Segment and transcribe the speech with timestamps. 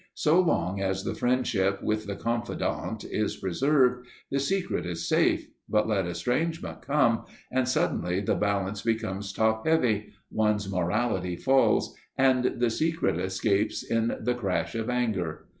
[0.15, 5.87] So long as the friendship with the confidant is preserved, the secret is safe, but
[5.87, 12.71] let estrangement come, and suddenly the balance becomes top heavy; one's morality falls and the
[12.71, 15.45] secret escapes in the crash of anger.